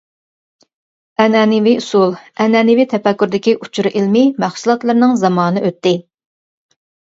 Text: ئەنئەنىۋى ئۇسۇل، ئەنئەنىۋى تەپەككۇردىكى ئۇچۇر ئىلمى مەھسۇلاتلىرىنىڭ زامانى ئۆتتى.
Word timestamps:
ئەنئەنىۋى 1.25 1.73
ئۇسۇل، 1.81 2.15
ئەنئەنىۋى 2.45 2.85
تەپەككۇردىكى 2.93 3.53
ئۇچۇر 3.59 3.91
ئىلمى 3.91 4.25
مەھسۇلاتلىرىنىڭ 4.45 5.15
زامانى 5.27 5.65
ئۆتتى. 5.71 5.95